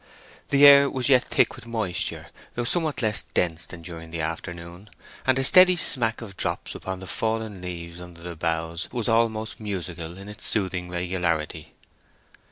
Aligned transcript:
The 0.49 0.65
air 0.65 0.89
was 0.89 1.09
yet 1.09 1.21
thick 1.25 1.55
with 1.55 1.67
moisture, 1.67 2.29
though 2.55 2.63
somewhat 2.63 3.03
less 3.03 3.21
dense 3.21 3.67
than 3.67 3.83
during 3.83 4.09
the 4.09 4.19
afternoon, 4.21 4.89
and 5.27 5.37
a 5.37 5.43
steady 5.43 5.75
smack 5.75 6.21
of 6.21 6.35
drops 6.35 6.73
upon 6.73 7.01
the 7.01 7.05
fallen 7.05 7.61
leaves 7.61 8.01
under 8.01 8.23
the 8.23 8.35
boughs 8.35 8.89
was 8.91 9.07
almost 9.07 9.59
musical 9.59 10.17
in 10.17 10.27
its 10.27 10.43
soothing 10.47 10.89
regularity. 10.89 11.75